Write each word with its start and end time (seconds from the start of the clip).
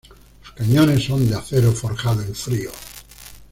Los 0.43 0.51
cañones 0.53 1.03
son 1.03 1.29
de 1.29 1.35
acero 1.35 1.71
forjado 1.73 2.23
en 2.23 2.33
frío. 2.33 2.71